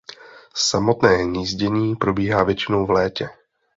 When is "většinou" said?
2.43-2.85